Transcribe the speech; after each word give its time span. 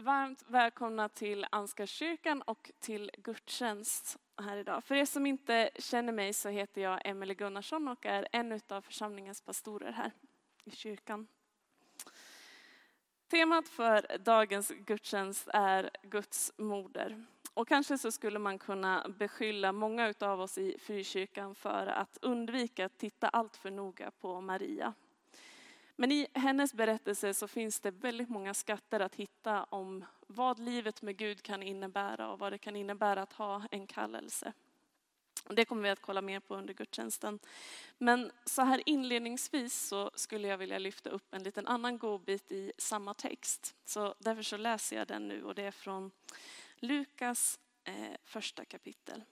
varmt 0.00 0.44
välkomna 0.48 1.08
till 1.08 1.46
Ansgarskyrkan 1.50 2.42
och 2.42 2.70
till 2.80 3.10
gudstjänst 3.18 4.18
här 4.42 4.56
idag. 4.56 4.84
För 4.84 4.94
er 4.94 5.04
som 5.04 5.26
inte 5.26 5.70
känner 5.78 6.12
mig 6.12 6.32
så 6.32 6.48
heter 6.48 6.80
jag 6.80 7.00
Emelie 7.04 7.34
Gunnarsson 7.34 7.88
och 7.88 8.06
är 8.06 8.28
en 8.32 8.60
av 8.68 8.82
församlingens 8.82 9.40
pastorer 9.40 9.92
här 9.92 10.12
i 10.64 10.70
kyrkan. 10.70 11.26
Temat 13.30 13.68
för 13.68 14.18
dagens 14.18 14.70
gudstjänst 14.70 15.48
är 15.52 15.90
Guds 16.02 16.52
moder. 16.56 17.26
Och 17.54 17.68
kanske 17.68 17.98
så 17.98 18.12
skulle 18.12 18.38
man 18.38 18.58
kunna 18.58 19.06
beskylla 19.18 19.72
många 19.72 20.14
av 20.20 20.40
oss 20.40 20.58
i 20.58 20.76
frikyrkan 20.78 21.54
för 21.54 21.86
att 21.86 22.18
undvika 22.22 22.86
att 22.86 22.98
titta 22.98 23.28
allt 23.28 23.56
för 23.56 23.70
noga 23.70 24.10
på 24.10 24.40
Maria. 24.40 24.94
Men 26.00 26.12
i 26.12 26.26
hennes 26.34 26.74
berättelse 26.74 27.34
så 27.34 27.48
finns 27.48 27.80
det 27.80 27.90
väldigt 27.90 28.28
många 28.28 28.54
skatter 28.54 29.00
att 29.00 29.14
hitta 29.14 29.64
om 29.64 30.04
vad 30.26 30.58
livet 30.58 31.02
med 31.02 31.16
Gud 31.16 31.42
kan 31.42 31.62
innebära 31.62 32.30
och 32.30 32.38
vad 32.38 32.52
det 32.52 32.58
kan 32.58 32.76
innebära 32.76 33.22
att 33.22 33.32
ha 33.32 33.62
en 33.70 33.86
kallelse. 33.86 34.52
Det 35.48 35.64
kommer 35.64 35.82
vi 35.82 35.88
att 35.88 36.00
kolla 36.00 36.22
mer 36.22 36.40
på 36.40 36.56
under 36.56 36.74
gudstjänsten. 36.74 37.38
Men 37.98 38.32
så 38.44 38.62
här 38.62 38.82
inledningsvis 38.86 39.88
så 39.88 40.10
skulle 40.14 40.48
jag 40.48 40.58
vilja 40.58 40.78
lyfta 40.78 41.10
upp 41.10 41.34
en 41.34 41.42
liten 41.42 41.66
annan 41.66 41.98
godbit 41.98 42.52
i 42.52 42.72
samma 42.78 43.14
text. 43.14 43.74
Så 43.84 44.14
därför 44.18 44.42
så 44.42 44.56
läser 44.56 44.96
jag 44.96 45.06
den 45.06 45.28
nu 45.28 45.44
och 45.44 45.54
det 45.54 45.62
är 45.62 45.70
från 45.70 46.10
Lukas 46.76 47.58
eh, 47.84 48.16
första 48.24 48.64
kapitel. 48.64 49.24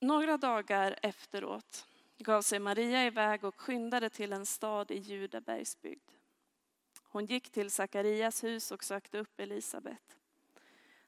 Några 0.00 0.36
dagar 0.36 0.98
efteråt 1.02 1.86
gav 2.22 2.42
sig 2.42 2.58
Maria 2.58 3.06
iväg 3.06 3.44
och 3.44 3.60
skyndade 3.60 4.10
till 4.10 4.32
en 4.32 4.46
stad 4.46 4.90
i 4.90 4.98
Judabergsbygd. 4.98 6.10
Hon 7.02 7.26
gick 7.26 7.50
till 7.50 7.70
Sakarias 7.70 8.44
hus 8.44 8.72
och 8.72 8.84
sökte 8.84 9.18
upp 9.18 9.40
Elisabet. 9.40 10.16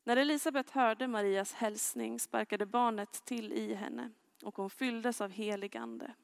När 0.05 0.17
Elisabet 0.17 0.71
hörde 0.71 1.09
Marias 1.09 1.53
hälsning 1.53 2.21
sparkade 2.21 2.67
barnet 2.67 3.25
till 3.25 3.53
i 3.53 3.75
henne 3.75 4.11
och 4.43 4.57
hon 4.57 4.71
fylldes 4.71 5.21
av 5.21 5.31
helig 5.31 5.77
ande. 5.77 6.15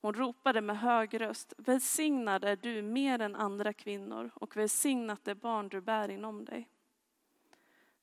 Hon 0.00 0.14
ropade 0.14 0.60
med 0.60 0.78
hög 0.78 1.20
röst, 1.20 1.54
välsignad 1.56 2.44
är 2.44 2.56
du 2.56 2.82
mer 2.82 3.18
än 3.18 3.36
andra 3.36 3.72
kvinnor 3.72 4.30
och 4.34 4.56
välsignat 4.56 5.24
det 5.24 5.34
barn 5.34 5.68
du 5.68 5.80
bär 5.80 6.08
inom 6.08 6.44
dig. 6.44 6.68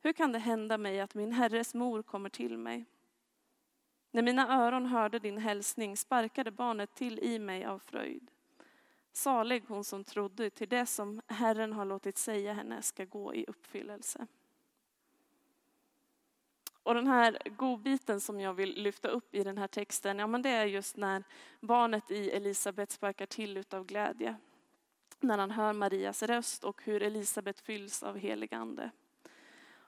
Hur 0.01 0.13
kan 0.13 0.31
det 0.31 0.39
hända 0.39 0.77
mig 0.77 0.99
att 0.99 1.15
min 1.15 1.31
herres 1.31 1.73
mor 1.73 2.03
kommer 2.03 2.29
till 2.29 2.57
mig? 2.57 2.85
När 4.11 4.21
mina 4.21 4.65
öron 4.65 4.85
hörde 4.85 5.19
din 5.19 5.37
hälsning 5.37 5.97
sparkade 5.97 6.51
barnet 6.51 6.95
till 6.95 7.19
i 7.19 7.39
mig 7.39 7.65
av 7.65 7.79
fröjd. 7.79 8.31
Salig 9.11 9.63
hon 9.67 9.83
som 9.83 10.03
trodde 10.03 10.49
till 10.49 10.69
det 10.69 10.85
som 10.85 11.21
Herren 11.27 11.73
har 11.73 11.85
låtit 11.85 12.17
säga 12.17 12.53
henne 12.53 12.81
ska 12.81 13.05
gå 13.05 13.35
i 13.35 13.45
uppfyllelse. 13.47 14.27
Och 16.83 16.93
den 16.93 17.07
här 17.07 17.37
godbiten 17.57 18.21
som 18.21 18.39
jag 18.39 18.53
vill 18.53 18.83
lyfta 18.83 19.07
upp 19.07 19.35
i 19.35 19.43
den 19.43 19.57
här 19.57 19.67
texten, 19.67 20.19
ja 20.19 20.27
men 20.27 20.41
det 20.41 20.49
är 20.49 20.65
just 20.65 20.97
när 20.97 21.23
barnet 21.59 22.11
i 22.11 22.29
Elisabet 22.29 22.91
sparkar 22.91 23.25
till 23.25 23.57
utav 23.57 23.85
glädje. 23.85 24.35
När 25.19 25.37
han 25.37 25.51
hör 25.51 25.73
Marias 25.73 26.23
röst 26.23 26.63
och 26.63 26.83
hur 26.83 27.03
Elisabet 27.03 27.59
fylls 27.59 28.03
av 28.03 28.17
helig 28.17 28.53
ande. 28.53 28.91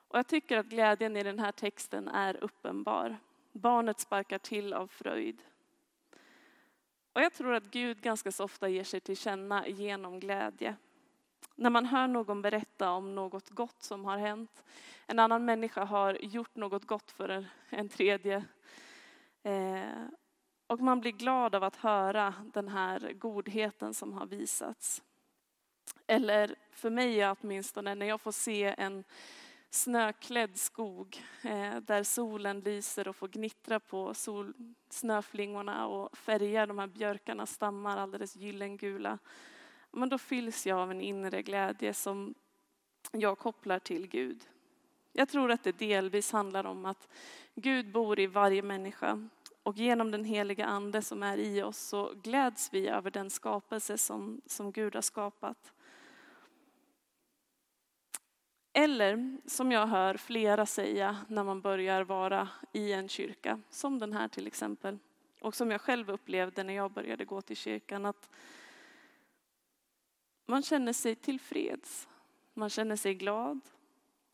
Och 0.07 0.17
jag 0.17 0.27
tycker 0.27 0.57
att 0.57 0.65
glädjen 0.65 1.17
i 1.17 1.23
den 1.23 1.39
här 1.39 1.51
texten 1.51 2.07
är 2.07 2.43
uppenbar. 2.43 3.17
Barnet 3.53 3.99
sparkar 3.99 4.37
till 4.37 4.73
av 4.73 4.87
fröjd. 4.87 5.43
Och 7.13 7.21
jag 7.21 7.33
tror 7.33 7.53
att 7.53 7.63
Gud 7.63 8.01
ganska 8.01 8.31
så 8.31 8.43
ofta 8.43 8.69
ger 8.69 8.83
sig 8.83 8.99
till 8.99 9.17
känna 9.17 9.67
genom 9.67 10.19
glädje. 10.19 10.75
När 11.55 11.69
man 11.69 11.85
hör 11.85 12.07
någon 12.07 12.41
berätta 12.41 12.91
om 12.91 13.15
något 13.15 13.49
gott 13.49 13.83
som 13.83 14.05
har 14.05 14.17
hänt, 14.17 14.63
en 15.07 15.19
annan 15.19 15.45
människa 15.45 15.83
har 15.83 16.13
gjort 16.13 16.55
något 16.55 16.85
gott 16.85 17.11
för 17.11 17.45
en 17.69 17.89
tredje. 17.89 18.45
Eh, 19.43 20.03
och 20.67 20.79
man 20.79 20.99
blir 20.99 21.11
glad 21.11 21.55
av 21.55 21.63
att 21.63 21.75
höra 21.75 22.33
den 22.53 22.67
här 22.67 23.13
godheten 23.13 23.93
som 23.93 24.13
har 24.13 24.25
visats. 24.25 25.03
Eller 26.07 26.55
för 26.71 26.89
mig 26.89 27.29
åtminstone, 27.29 27.95
när 27.95 28.05
jag 28.05 28.21
får 28.21 28.31
se 28.31 28.75
en 28.77 29.03
snöklädd 29.73 30.57
skog 30.57 31.23
eh, 31.41 31.75
där 31.75 32.03
solen 32.03 32.59
lyser 32.59 33.07
och 33.07 33.15
får 33.15 33.27
gnittra 33.27 33.79
på 33.79 34.13
sol, 34.13 34.53
snöflingorna 34.89 35.87
och 35.87 36.17
färgar 36.17 36.67
de 36.67 36.79
här 36.79 36.87
björkarnas 36.87 37.51
stammar 37.53 37.97
alldeles 37.97 38.35
gyllengula. 38.35 39.19
Men 39.91 40.09
då 40.09 40.17
fylls 40.17 40.67
jag 40.67 40.79
av 40.79 40.91
en 40.91 41.01
inre 41.01 41.41
glädje 41.41 41.93
som 41.93 42.33
jag 43.11 43.39
kopplar 43.39 43.79
till 43.79 44.07
Gud. 44.07 44.43
Jag 45.11 45.29
tror 45.29 45.51
att 45.51 45.63
det 45.63 45.77
delvis 45.77 46.31
handlar 46.31 46.65
om 46.65 46.85
att 46.85 47.07
Gud 47.55 47.91
bor 47.91 48.19
i 48.19 48.27
varje 48.27 48.61
människa 48.61 49.29
och 49.63 49.77
genom 49.77 50.11
den 50.11 50.25
heliga 50.25 50.65
ande 50.65 51.01
som 51.01 51.23
är 51.23 51.37
i 51.37 51.63
oss 51.63 51.77
så 51.77 52.13
gläds 52.23 52.73
vi 52.73 52.87
över 52.87 53.11
den 53.11 53.29
skapelse 53.29 53.97
som, 53.97 54.41
som 54.45 54.71
Gud 54.71 54.95
har 54.95 55.01
skapat. 55.01 55.73
Eller 58.73 59.37
som 59.45 59.71
jag 59.71 59.87
hör 59.87 60.17
flera 60.17 60.65
säga 60.65 61.17
när 61.27 61.43
man 61.43 61.61
börjar 61.61 62.03
vara 62.03 62.49
i 62.71 62.93
en 62.93 63.09
kyrka, 63.09 63.61
som 63.69 63.99
den 63.99 64.13
här 64.13 64.27
till 64.27 64.47
exempel. 64.47 64.99
Och 65.39 65.55
som 65.55 65.71
jag 65.71 65.81
själv 65.81 66.09
upplevde 66.09 66.63
när 66.63 66.73
jag 66.73 66.91
började 66.91 67.25
gå 67.25 67.41
till 67.41 67.57
kyrkan, 67.57 68.05
att 68.05 68.29
man 70.45 70.61
känner 70.63 70.93
sig 70.93 71.15
tillfreds. 71.15 72.07
Man 72.53 72.69
känner 72.69 72.95
sig 72.95 73.13
glad. 73.15 73.59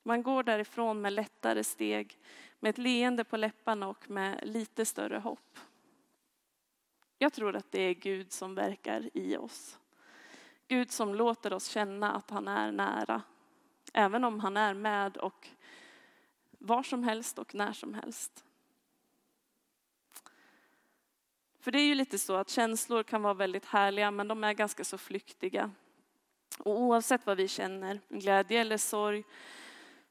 Man 0.04 0.24
går 0.24 0.44
därifrån 0.44 1.02
med 1.02 1.14
lättare 1.14 1.64
steg, 1.64 2.18
med 2.60 2.70
ett 2.70 2.78
leende 2.78 3.24
på 3.24 3.38
läpparna 3.38 3.88
och 3.88 4.10
med 4.10 4.40
lite 4.44 4.86
större 4.86 5.18
hopp. 5.18 5.60
Jag 7.18 7.34
tror 7.34 7.56
att 7.56 7.72
det 7.72 7.82
är 7.82 7.94
Gud 7.94 8.32
som 8.32 8.56
verkar 8.56 9.10
i 9.14 9.38
oss. 9.38 9.80
Gud 10.68 10.92
som 10.92 11.16
låter 11.16 11.54
oss 11.54 11.68
känna 11.68 12.12
att 12.12 12.30
han 12.30 12.48
är 12.48 12.72
nära 12.72 13.22
Även 13.94 14.24
om 14.24 14.40
han 14.40 14.58
är 14.58 14.74
med 14.74 15.18
och 15.18 15.48
var 16.52 16.84
som 16.84 17.04
helst 17.04 17.40
och 17.40 17.56
när 17.56 17.74
som 17.74 17.94
helst. 17.94 18.46
För 21.60 21.72
det 21.72 21.80
är 21.80 21.86
ju 21.86 21.96
lite 21.96 22.20
så 22.20 22.36
att 22.36 22.50
känslor 22.50 23.04
kan 23.04 23.22
vara 23.22 23.34
väldigt 23.34 23.66
härliga 23.66 24.12
men 24.12 24.28
de 24.28 24.44
är 24.44 24.54
ganska 24.54 24.84
så 24.84 24.98
flyktiga. 24.98 25.72
Och 26.60 26.80
oavsett 26.80 27.26
vad 27.26 27.38
vi 27.38 27.48
känner, 27.48 28.00
glädje 28.10 28.62
eller 28.62 28.78
sorg, 28.78 29.24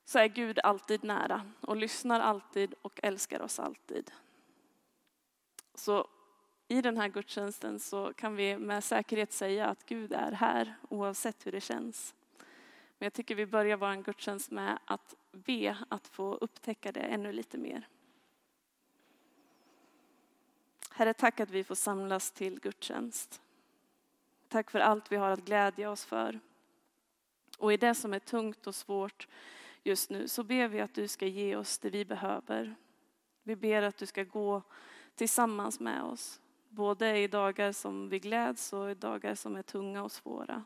så 0.04 0.18
är 0.18 0.26
Gud 0.26 0.58
alltid 0.58 1.04
nära 1.04 1.42
och 1.60 1.76
lyssnar 1.76 2.20
alltid 2.20 2.74
och 2.82 3.00
älskar 3.02 3.40
oss 3.40 3.58
alltid. 3.58 4.10
Så 5.74 6.08
i 6.68 6.82
den 6.82 6.96
här 6.96 7.08
gudstjänsten 7.08 7.80
så 7.80 8.12
kan 8.12 8.36
vi 8.36 8.58
med 8.58 8.84
säkerhet 8.84 9.32
säga 9.32 9.66
att 9.66 9.86
Gud 9.86 10.12
är 10.12 10.32
här 10.32 10.74
oavsett 10.88 11.46
hur 11.46 11.52
det 11.52 11.60
känns. 11.60 12.14
Men 12.98 13.06
jag 13.06 13.12
tycker 13.12 13.34
vi 13.34 13.46
börjar 13.46 13.76
vår 13.76 14.02
gudstjänst 14.02 14.50
med 14.50 14.78
att 14.84 15.14
be 15.32 15.76
att 15.88 16.08
få 16.08 16.34
upptäcka 16.34 16.92
det 16.92 17.00
ännu 17.00 17.32
lite 17.32 17.58
mer. 17.58 17.88
Herre, 20.90 21.14
tack 21.14 21.40
att 21.40 21.50
vi 21.50 21.64
får 21.64 21.74
samlas 21.74 22.32
till 22.32 22.60
gudstjänst. 22.60 23.42
Tack 24.48 24.70
för 24.70 24.80
allt 24.80 25.12
vi 25.12 25.16
har 25.16 25.30
att 25.30 25.44
glädja 25.44 25.90
oss 25.90 26.04
för. 26.04 26.40
Och 27.58 27.72
i 27.72 27.76
det 27.76 27.94
som 27.94 28.14
är 28.14 28.18
tungt 28.18 28.66
och 28.66 28.74
svårt 28.74 29.28
just 29.82 30.10
nu 30.10 30.28
så 30.28 30.42
ber 30.42 30.68
vi 30.68 30.80
att 30.80 30.94
du 30.94 31.08
ska 31.08 31.26
ge 31.26 31.56
oss 31.56 31.78
det 31.78 31.90
vi 31.90 32.04
behöver. 32.04 32.74
Vi 33.42 33.56
ber 33.56 33.82
att 33.82 33.96
du 33.96 34.06
ska 34.06 34.24
gå 34.24 34.62
tillsammans 35.14 35.80
med 35.80 36.02
oss, 36.02 36.40
både 36.68 37.18
i 37.18 37.28
dagar 37.28 37.72
som 37.72 38.08
vi 38.08 38.18
gläds 38.18 38.72
och 38.72 38.90
i 38.90 38.94
dagar 38.94 39.34
som 39.34 39.56
är 39.56 39.62
tunga 39.62 40.02
och 40.02 40.12
svåra. 40.12 40.64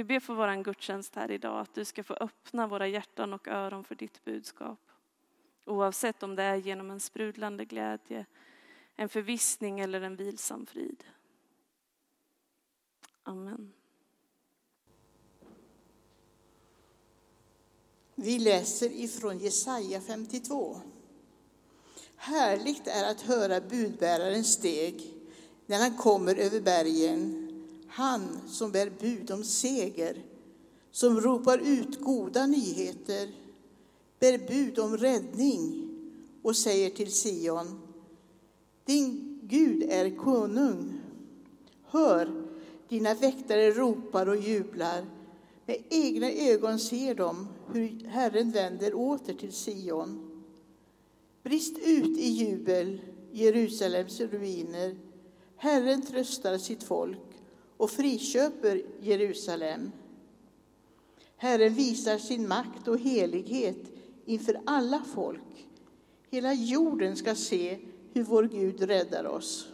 Vi 0.00 0.04
ber 0.04 0.20
för 0.20 0.34
vår 0.34 0.62
gudstjänst 0.62 1.14
här 1.14 1.30
idag 1.30 1.60
att 1.60 1.74
du 1.74 1.84
ska 1.84 2.04
få 2.04 2.14
öppna 2.14 2.66
våra 2.66 2.88
hjärtan 2.88 3.32
och 3.32 3.48
öron 3.48 3.84
för 3.84 3.94
ditt 3.94 4.24
budskap. 4.24 4.78
Oavsett 5.64 6.22
om 6.22 6.36
det 6.36 6.42
är 6.42 6.56
genom 6.56 6.90
en 6.90 7.00
sprudlande 7.00 7.64
glädje, 7.64 8.26
en 8.96 9.08
förvissning 9.08 9.80
eller 9.80 10.00
en 10.00 10.16
vilsam 10.16 10.66
frid. 10.66 11.04
Amen. 13.22 13.72
Vi 18.14 18.38
läser 18.38 18.92
ifrån 18.92 19.38
Jesaja 19.38 20.00
52. 20.00 20.76
Härligt 22.16 22.86
är 22.86 23.10
att 23.10 23.20
höra 23.20 23.60
budbärarens 23.60 24.52
steg 24.52 25.14
när 25.66 25.78
han 25.78 25.96
kommer 25.96 26.34
över 26.34 26.60
bergen 26.60 27.49
han 27.90 28.40
som 28.46 28.72
bär 28.72 28.92
bud 29.00 29.30
om 29.30 29.44
seger, 29.44 30.22
som 30.90 31.20
ropar 31.20 31.58
ut 31.58 32.00
goda 32.00 32.46
nyheter, 32.46 33.30
bär 34.18 34.38
bud 34.38 34.78
om 34.78 34.96
räddning 34.96 35.88
och 36.42 36.56
säger 36.56 36.90
till 36.90 37.12
Sion, 37.12 37.80
din 38.84 39.40
Gud 39.42 39.82
är 39.82 40.16
konung. 40.16 41.00
Hör, 41.84 42.46
Dina 42.88 43.14
väktare 43.14 43.70
ropar 43.70 44.28
och 44.28 44.36
jublar. 44.36 45.06
Med 45.66 45.82
egna 45.88 46.30
ögon 46.30 46.78
ser 46.78 47.14
de 47.14 47.48
hur 47.72 48.04
Herren 48.06 48.50
vänder 48.50 48.94
åter 48.94 49.34
till 49.34 49.52
Sion. 49.52 50.42
Brist 51.42 51.78
ut 51.78 52.18
i 52.18 52.28
jubel, 52.28 53.00
Jerusalems 53.32 54.20
ruiner. 54.20 54.96
Herren 55.56 56.02
tröstar 56.02 56.58
sitt 56.58 56.82
folk 56.82 57.29
och 57.80 57.90
friköper 57.90 58.82
Jerusalem. 59.00 59.90
Herren 61.36 61.74
visar 61.74 62.18
sin 62.18 62.48
makt 62.48 62.88
och 62.88 62.98
helighet 62.98 63.92
inför 64.24 64.60
alla 64.66 65.04
folk. 65.14 65.68
Hela 66.30 66.54
jorden 66.54 67.16
ska 67.16 67.34
se 67.34 67.78
hur 68.12 68.22
vår 68.22 68.44
Gud 68.44 68.82
räddar 68.82 69.24
oss. 69.24 69.72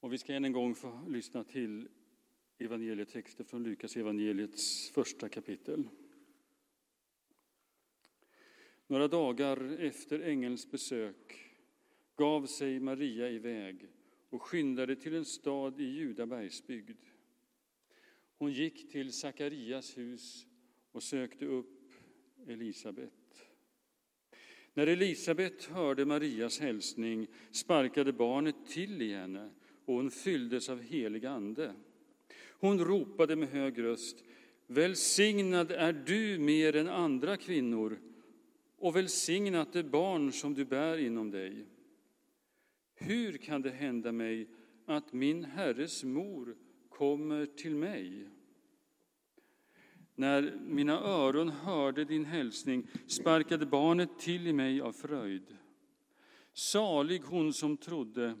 Och 0.00 0.12
vi 0.12 0.18
ska 0.18 0.34
än 0.34 0.44
en 0.44 0.52
gång 0.52 0.74
få 0.74 1.00
lyssna 1.08 1.44
till 1.44 1.88
evangelietexter 2.58 3.44
från 3.44 3.62
Lukas 3.62 3.96
evangeliets 3.96 4.90
första 4.90 5.28
kapitel. 5.28 5.88
Några 8.86 9.08
dagar 9.08 9.78
efter 9.80 10.20
ängelns 10.20 10.70
besök 10.70 11.47
gav 12.18 12.46
sig 12.46 12.80
Maria 12.80 13.30
iväg 13.30 13.86
och 14.30 14.42
skyndade 14.42 14.96
till 14.96 15.14
en 15.14 15.24
stad 15.24 15.80
i 15.80 15.84
Judabergsbygd. 15.84 17.00
Hon 18.38 18.52
gick 18.52 18.92
till 18.92 19.12
Sakarias 19.12 19.98
hus 19.98 20.46
och 20.92 21.02
sökte 21.02 21.46
upp 21.46 21.92
Elisabet. 22.46 23.12
När 24.74 24.86
Elisabet 24.86 25.64
hörde 25.64 26.04
Marias 26.04 26.60
hälsning 26.60 27.26
sparkade 27.50 28.12
barnet 28.12 28.56
till 28.68 29.02
i 29.02 29.14
henne 29.14 29.50
och 29.84 29.94
hon 29.94 30.10
fylldes 30.10 30.68
av 30.68 30.82
helig 30.82 31.26
ande. 31.26 31.74
Hon 32.60 32.84
ropade 32.84 33.36
med 33.36 33.48
hög 33.48 33.82
röst 33.82 34.24
Välsignad 34.70 35.70
är 35.70 35.92
du 35.92 36.38
mer 36.38 36.76
än 36.76 36.88
andra 36.88 37.36
kvinnor 37.36 37.98
och 38.78 38.96
välsignat 38.96 39.72
det 39.72 39.84
barn 39.84 40.32
som 40.32 40.54
du 40.54 40.64
bär 40.64 40.98
inom 40.98 41.30
dig. 41.30 41.66
Hur 42.98 43.36
kan 43.36 43.62
det 43.62 43.70
hända 43.70 44.12
mig 44.12 44.48
att 44.86 45.12
min 45.12 45.44
Herres 45.44 46.04
mor 46.04 46.56
kommer 46.88 47.46
till 47.46 47.74
mig? 47.74 48.28
När 50.14 50.56
mina 50.60 51.00
öron 51.00 51.48
hörde 51.48 52.04
din 52.04 52.24
hälsning 52.24 52.86
sparkade 53.06 53.66
barnet 53.66 54.18
till 54.18 54.46
i 54.46 54.52
mig 54.52 54.80
av 54.80 54.92
fröjd. 54.92 55.56
Salig 56.52 57.20
hon 57.20 57.52
som 57.52 57.76
trodde, 57.76 58.38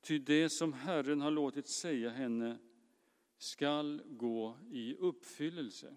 ty 0.00 0.18
det 0.18 0.50
som 0.50 0.72
Herren 0.72 1.20
har 1.20 1.30
låtit 1.30 1.68
säga 1.68 2.10
henne 2.10 2.58
skall 3.38 4.02
gå 4.06 4.58
i 4.70 4.94
uppfyllelse. 4.94 5.96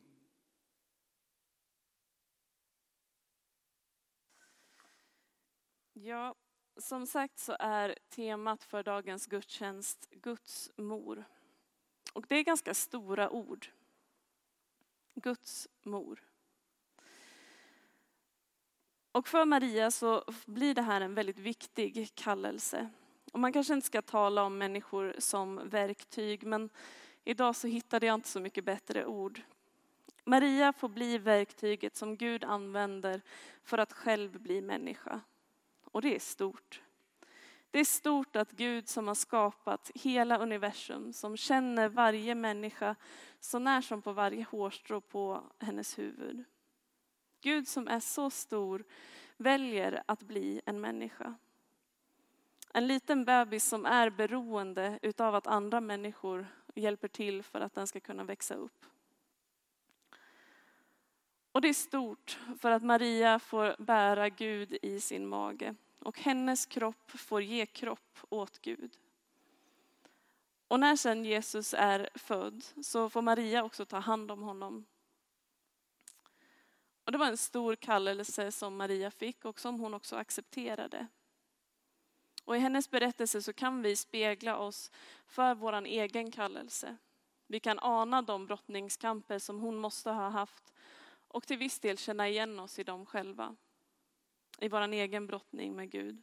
Ja, 5.93 6.35
som 6.77 7.07
sagt 7.07 7.39
så 7.39 7.55
är 7.59 7.95
temat 8.09 8.63
för 8.63 8.83
dagens 8.83 9.27
gudstjänst 9.27 10.09
Guds 10.11 10.71
mor. 10.75 11.23
Och 12.13 12.25
det 12.27 12.35
är 12.35 12.43
ganska 12.43 12.73
stora 12.73 13.29
ord. 13.29 13.67
Guds 15.15 15.67
mor. 15.83 16.23
Och 19.11 19.27
för 19.27 19.45
Maria 19.45 19.91
så 19.91 20.23
blir 20.45 20.75
det 20.75 20.81
här 20.81 21.01
en 21.01 21.15
väldigt 21.15 21.39
viktig 21.39 22.11
kallelse. 22.15 22.89
Och 23.31 23.39
man 23.39 23.53
kanske 23.53 23.73
inte 23.73 23.87
ska 23.87 24.01
tala 24.01 24.43
om 24.43 24.57
människor 24.57 25.15
som 25.17 25.69
verktyg, 25.69 26.43
men 26.43 26.69
idag 27.23 27.55
så 27.55 27.67
hittade 27.67 28.05
jag 28.05 28.13
inte 28.13 28.29
så 28.29 28.39
mycket 28.39 28.65
bättre 28.65 29.05
ord. 29.05 29.41
Maria 30.23 30.73
får 30.73 30.89
bli 30.89 31.17
verktyget 31.17 31.95
som 31.95 32.17
Gud 32.17 32.43
använder 32.43 33.21
för 33.63 33.77
att 33.77 33.93
själv 33.93 34.41
bli 34.41 34.61
människa. 34.61 35.21
Och 35.93 36.01
det 36.01 36.15
är 36.15 36.19
stort. 36.19 36.81
Det 37.71 37.79
är 37.79 37.85
stort 37.85 38.35
att 38.35 38.51
Gud 38.51 38.89
som 38.89 39.07
har 39.07 39.15
skapat 39.15 39.91
hela 39.95 40.37
universum, 40.37 41.13
som 41.13 41.37
känner 41.37 41.89
varje 41.89 42.35
människa 42.35 42.95
så 43.39 43.59
när 43.59 43.81
som 43.81 44.01
på 44.01 44.13
varje 44.13 44.43
hårstrå 44.43 45.01
på 45.01 45.43
hennes 45.59 45.99
huvud. 45.99 46.43
Gud 47.41 47.67
som 47.67 47.87
är 47.87 47.99
så 47.99 48.29
stor 48.29 48.83
väljer 49.37 50.03
att 50.05 50.23
bli 50.23 50.61
en 50.65 50.81
människa. 50.81 51.35
En 52.73 52.87
liten 52.87 53.25
bebis 53.25 53.65
som 53.65 53.85
är 53.85 54.09
beroende 54.09 54.99
utav 55.01 55.35
att 55.35 55.47
andra 55.47 55.81
människor 55.81 56.47
hjälper 56.75 57.07
till 57.07 57.43
för 57.43 57.61
att 57.61 57.73
den 57.73 57.87
ska 57.87 57.99
kunna 57.99 58.23
växa 58.23 58.55
upp. 58.55 58.85
Och 61.53 61.61
det 61.61 61.69
är 61.69 61.73
stort 61.73 62.39
för 62.59 62.71
att 62.71 62.83
Maria 62.83 63.39
får 63.39 63.75
bära 63.79 64.29
Gud 64.29 64.77
i 64.81 64.99
sin 64.99 65.27
mage 65.27 65.75
och 65.99 66.19
hennes 66.19 66.65
kropp 66.65 67.11
får 67.11 67.41
ge 67.41 67.65
kropp 67.65 68.19
åt 68.29 68.59
Gud. 68.61 68.97
Och 70.67 70.79
när 70.79 70.95
sen 70.95 71.25
Jesus 71.25 71.73
är 71.73 72.09
född 72.15 72.63
så 72.81 73.09
får 73.09 73.21
Maria 73.21 73.63
också 73.63 73.85
ta 73.85 73.99
hand 73.99 74.31
om 74.31 74.41
honom. 74.41 74.85
Och 77.05 77.11
det 77.11 77.17
var 77.17 77.27
en 77.27 77.37
stor 77.37 77.75
kallelse 77.75 78.51
som 78.51 78.77
Maria 78.77 79.11
fick 79.11 79.45
och 79.45 79.59
som 79.59 79.79
hon 79.79 79.93
också 79.93 80.15
accepterade. 80.15 81.07
Och 82.45 82.55
i 82.55 82.59
hennes 82.59 82.89
berättelse 82.89 83.41
så 83.41 83.53
kan 83.53 83.81
vi 83.81 83.95
spegla 83.95 84.57
oss 84.57 84.91
för 85.27 85.55
vår 85.55 85.85
egen 85.85 86.31
kallelse. 86.31 86.97
Vi 87.47 87.59
kan 87.59 87.79
ana 87.79 88.21
de 88.21 88.45
brottningskamper 88.45 89.39
som 89.39 89.59
hon 89.59 89.77
måste 89.77 90.09
ha 90.09 90.29
haft 90.29 90.73
och 91.33 91.47
till 91.47 91.57
viss 91.57 91.79
del 91.79 91.97
känna 91.97 92.29
igen 92.29 92.59
oss 92.59 92.79
i 92.79 92.83
dem 92.83 93.05
själva 93.05 93.55
i 94.59 94.67
vår 94.67 94.81
egen 94.81 95.27
brottning 95.27 95.75
med 95.75 95.91
Gud. 95.91 96.21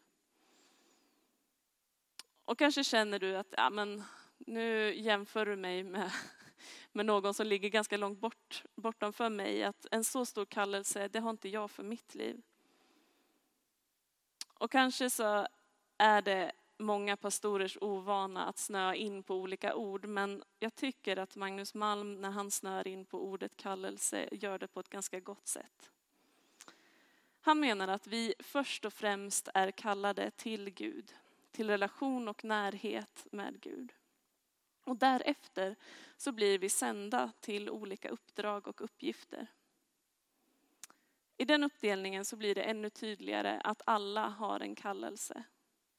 Och 2.45 2.59
kanske 2.59 2.85
känner 2.85 3.19
du 3.19 3.37
att 3.37 3.55
ja, 3.57 3.71
men 3.71 4.03
nu 4.39 4.95
jämför 4.95 5.47
du 5.47 5.57
mig 5.57 5.85
med, 5.85 6.13
med 6.93 7.07
någon 7.07 7.35
som 7.35 7.47
ligger 7.47 7.69
ganska 7.69 7.97
långt 7.97 8.19
bort, 8.19 8.65
bortanför 8.75 9.31
mig. 9.31 9.65
Att 9.65 9.87
en 9.91 10.05
så 10.05 10.27
stor 10.27 10.45
kallelse, 10.45 11.09
det 11.09 11.21
har 11.21 11.31
inte 11.31 11.49
jag 11.49 11.71
för 11.71 11.83
mitt 11.83 12.15
liv. 12.15 12.43
Och 14.55 14.71
kanske 14.71 15.11
så 15.11 15.47
är 15.99 16.23
det 16.23 16.53
många 16.81 17.17
pastorers 17.17 17.79
ovana 17.81 18.47
att 18.47 18.59
snöa 18.59 18.95
in 18.95 19.23
på 19.23 19.35
olika 19.35 19.75
ord, 19.75 20.07
men 20.07 20.43
jag 20.59 20.75
tycker 20.75 21.17
att 21.17 21.37
Magnus 21.37 21.75
Malm, 21.75 22.21
när 22.21 22.31
han 22.31 22.51
snör 22.51 22.89
in 22.89 23.05
på 23.05 23.25
ordet 23.25 23.57
kallelse, 23.57 24.29
gör 24.33 24.59
det 24.59 24.69
på 24.69 24.81
ett 24.81 24.89
ganska 24.89 25.21
gott 25.21 25.47
sätt. 25.47 25.91
Han 27.41 27.61
menar 27.61 27.89
att 27.89 28.07
vi 28.07 28.35
först 28.39 28.85
och 28.85 28.93
främst 28.93 29.49
är 29.55 29.71
kallade 29.71 30.31
till 30.31 30.71
Gud, 30.71 31.15
till 31.51 31.71
relation 31.71 32.29
och 32.29 32.45
närhet 32.45 33.27
med 33.33 33.61
Gud. 33.61 33.93
Och 34.85 34.97
därefter 34.97 35.77
så 36.17 36.33
blir 36.33 36.59
vi 36.59 36.69
sända 36.69 37.33
till 37.41 37.71
olika 37.71 38.09
uppdrag 38.09 38.69
och 38.69 38.81
uppgifter. 38.81 39.47
I 41.37 41.45
den 41.45 41.65
uppdelningen 41.65 42.25
så 42.25 42.37
blir 42.37 42.55
det 42.55 42.63
ännu 42.63 42.91
tydligare 42.91 43.61
att 43.65 43.83
alla 43.87 44.29
har 44.29 44.61
en 44.61 44.75
kallelse. 44.75 45.45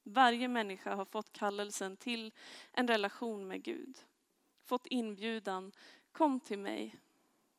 Varje 0.02 0.48
människa 0.48 0.94
har 0.94 1.04
fått 1.04 1.32
kallelsen 1.32 1.96
till 1.96 2.32
en 2.72 2.88
relation 2.88 3.48
med 3.48 3.62
Gud. 3.62 3.98
Fått 4.62 4.86
inbjudan, 4.86 5.72
kom 6.12 6.40
till 6.40 6.58
mig, 6.58 6.96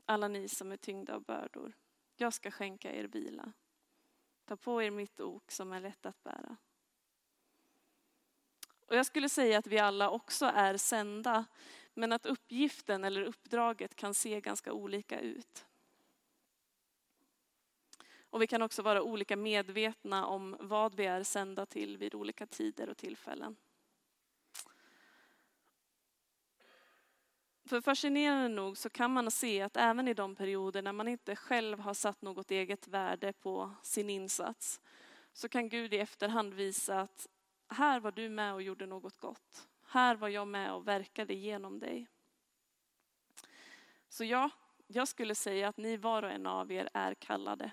alla 0.05 0.27
ni 0.27 0.49
som 0.49 0.71
är 0.71 0.77
tyngda 0.77 1.15
av 1.15 1.23
bördor. 1.23 1.73
Jag 2.15 2.33
ska 2.33 2.51
skänka 2.51 2.93
er 2.95 3.03
vila. 3.03 3.53
Ta 4.45 4.57
på 4.57 4.83
er 4.83 4.91
mitt 4.91 5.19
ok 5.19 5.51
som 5.51 5.71
är 5.71 5.79
lätt 5.79 6.05
att 6.05 6.23
bära. 6.23 6.57
Och 8.87 8.95
jag 8.95 9.05
skulle 9.05 9.29
säga 9.29 9.57
att 9.57 9.67
vi 9.67 9.79
alla 9.79 10.09
också 10.09 10.45
är 10.45 10.77
sända, 10.77 11.45
men 11.93 12.11
att 12.11 12.25
uppgiften 12.25 13.03
eller 13.03 13.21
uppdraget 13.21 13.95
kan 13.95 14.13
se 14.13 14.41
ganska 14.41 14.73
olika 14.73 15.19
ut. 15.19 15.65
Och 18.33 18.41
vi 18.41 18.47
kan 18.47 18.61
också 18.61 18.81
vara 18.81 19.01
olika 19.01 19.37
medvetna 19.37 20.25
om 20.25 20.55
vad 20.59 20.95
vi 20.95 21.05
är 21.05 21.23
sända 21.23 21.65
till 21.65 21.97
vid 21.97 22.15
olika 22.15 22.45
tider 22.45 22.89
och 22.89 22.97
tillfällen. 22.97 23.55
För 27.65 27.81
fascinerande 27.81 28.47
nog 28.47 28.77
så 28.77 28.89
kan 28.89 29.11
man 29.11 29.31
se 29.31 29.61
att 29.61 29.77
även 29.77 30.07
i 30.07 30.13
de 30.13 30.35
perioder 30.35 30.81
när 30.81 30.93
man 30.93 31.07
inte 31.07 31.35
själv 31.35 31.79
har 31.79 31.93
satt 31.93 32.21
något 32.21 32.51
eget 32.51 32.87
värde 32.87 33.33
på 33.33 33.71
sin 33.83 34.09
insats 34.09 34.81
så 35.33 35.49
kan 35.49 35.69
Gud 35.69 35.93
i 35.93 35.97
efterhand 35.97 36.53
visa 36.53 36.99
att 36.99 37.27
här 37.67 37.99
var 37.99 38.11
du 38.11 38.29
med 38.29 38.53
och 38.53 38.61
gjorde 38.61 38.85
något 38.85 39.17
gott. 39.17 39.67
Här 39.85 40.15
var 40.15 40.27
jag 40.27 40.47
med 40.47 40.73
och 40.73 40.87
verkade 40.87 41.33
genom 41.33 41.79
dig. 41.79 42.07
Så 44.09 44.23
ja, 44.23 44.49
jag 44.87 45.07
skulle 45.07 45.35
säga 45.35 45.67
att 45.67 45.77
ni 45.77 45.97
var 45.97 46.23
och 46.23 46.31
en 46.31 46.47
av 46.47 46.71
er 46.71 46.89
är 46.93 47.13
kallade. 47.13 47.71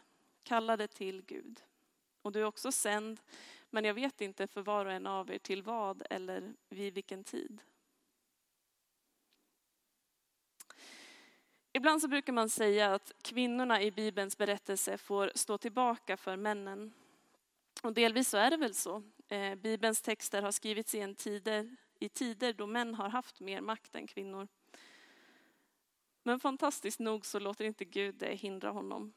Kallade 0.50 0.88
till 0.88 1.23
Gud. 1.23 1.62
Och 2.23 2.33
du 2.33 2.40
är 2.40 2.45
också 2.45 2.73
sänd, 2.73 3.21
Men 3.71 3.85
jag 3.85 3.95
vet 3.95 4.21
inte 4.21 4.47
för 4.47 4.62
var 4.62 4.87
och 4.87 4.92
en 4.92 5.07
av 5.07 5.30
er 5.30 5.38
till 5.38 5.62
vad 5.62 6.02
eller 6.11 6.54
vid 6.69 6.95
vilken 6.95 7.25
tid. 7.25 7.62
Ibland 11.73 12.00
så 12.00 12.09
brukar 12.09 12.33
man 12.33 12.49
säga 12.50 12.95
att 12.95 13.12
kvinnorna 13.23 13.83
i 13.83 13.90
Bibelns 13.90 14.38
berättelse 14.38 14.99
får 14.99 15.33
stå 15.35 15.59
tillbaka 15.59 16.16
för 16.16 16.37
männen. 16.37 16.92
Och 17.83 17.92
delvis 17.92 18.28
så 18.28 18.37
är 18.37 18.50
det 18.50 18.57
väl 18.57 18.75
så. 18.75 19.02
Eh, 19.28 19.54
Bibelns 19.54 20.02
texter 20.02 20.42
har 20.42 20.52
skrivits 20.52 20.95
i, 20.95 21.00
en 21.00 21.14
tider, 21.14 21.76
i 21.99 22.09
tider 22.09 22.52
då 22.52 22.66
män 22.66 22.95
har 22.95 23.09
haft 23.09 23.40
mer 23.40 23.61
makt 23.61 23.95
än 23.95 24.07
kvinnor. 24.07 24.49
Men 26.23 26.40
fantastiskt 26.40 27.00
nog 27.00 27.26
så 27.26 27.38
låter 27.38 27.64
inte 27.64 27.85
Gud 27.85 28.14
det 28.14 28.35
hindra 28.35 28.71
honom. 28.71 29.12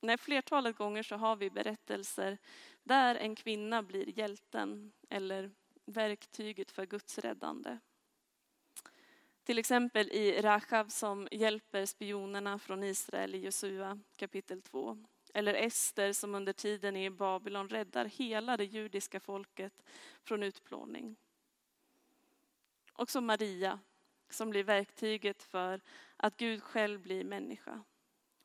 Nej, 0.00 0.18
flertalet 0.18 0.76
gånger 0.76 1.02
så 1.02 1.16
har 1.16 1.36
vi 1.36 1.50
berättelser 1.50 2.38
där 2.82 3.14
en 3.14 3.34
kvinna 3.34 3.82
blir 3.82 4.18
hjälten 4.18 4.92
eller 5.08 5.50
verktyget 5.86 6.70
för 6.70 6.86
Guds 6.86 7.18
räddande. 7.18 7.78
Till 9.44 9.58
exempel 9.58 10.08
i 10.08 10.40
Rachav 10.42 10.88
som 10.88 11.28
hjälper 11.30 11.86
spionerna 11.86 12.58
från 12.58 12.84
Israel 12.84 13.34
i 13.34 13.38
Josua 13.38 13.98
kapitel 14.16 14.62
2. 14.62 14.98
Eller 15.34 15.54
Ester 15.54 16.12
som 16.12 16.34
under 16.34 16.52
tiden 16.52 16.96
i 16.96 17.10
Babylon 17.10 17.68
räddar 17.68 18.04
hela 18.04 18.56
det 18.56 18.64
judiska 18.64 19.20
folket 19.20 19.82
från 20.22 20.42
utplåning. 20.42 21.16
Och 22.92 23.10
så 23.10 23.20
Maria 23.20 23.78
som 24.30 24.50
blir 24.50 24.64
verktyget 24.64 25.42
för 25.42 25.80
att 26.16 26.36
Gud 26.36 26.62
själv 26.62 27.00
blir 27.00 27.24
människa. 27.24 27.84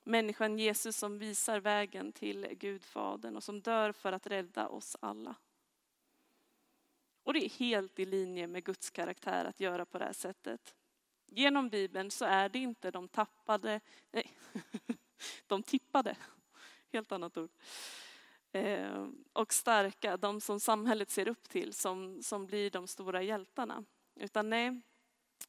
Människan 0.04 0.60
Jesus 0.60 0.98
som 0.98 1.20
visar 1.20 1.60
vägen 1.60 2.12
till 2.12 2.48
Gud 2.52 2.84
Fadern 2.84 3.36
och 3.36 3.44
som 3.44 3.62
dör 3.62 3.92
för 3.92 4.12
att 4.12 4.28
rädda 4.28 4.68
oss 4.68 4.98
alla. 5.00 5.36
Och 7.24 7.34
det 7.34 7.46
är 7.46 7.50
helt 7.50 8.00
i 8.00 8.06
linje 8.06 8.48
med 8.48 8.64
Guds 8.64 8.90
karaktär 8.90 9.46
att 9.46 9.60
göra 9.60 9.86
på 9.86 10.00
det 10.00 10.06
här 10.06 10.14
sättet. 10.14 10.76
Genom 11.26 11.70
Bibeln 11.70 12.12
så 12.12 12.26
är 12.26 12.50
det 12.50 12.60
inte 12.60 12.92
de 12.92 13.08
tappade, 13.08 13.82
nej, 14.12 14.32
de 15.48 15.64
tippade, 15.64 16.16
helt 16.92 17.12
annat 17.12 17.38
ord, 17.38 17.52
eh, 18.52 19.08
och 19.34 19.54
starka, 19.54 20.18
de 20.18 20.42
som 20.42 20.60
samhället 20.60 21.10
ser 21.10 21.28
upp 21.28 21.50
till, 21.50 21.74
som, 21.74 22.24
som 22.24 22.46
blir 22.46 22.70
de 22.70 22.88
stora 22.88 23.22
hjältarna. 23.22 23.84
Utan 24.16 24.50
nej, 24.50 24.82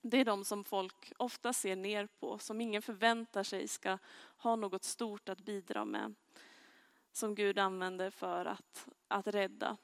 det 0.03 0.19
är 0.19 0.25
de 0.25 0.45
som 0.45 0.65
folk 0.65 1.13
ofta 1.17 1.53
ser 1.53 1.77
ner 1.77 2.07
på, 2.07 2.39
som 2.39 2.61
ingen 2.61 2.83
förväntar 2.83 3.43
sig 3.43 3.69
ska 3.69 3.99
ha 4.37 4.57
något 4.57 4.85
stort 4.85 5.29
att 5.29 5.41
bidra 5.41 5.85
med, 5.85 6.15
som 7.13 7.35
Gud 7.35 7.59
använder 7.59 8.11
för 8.11 8.45
att, 8.45 8.89
att 9.09 9.27
rädda. 9.27 9.77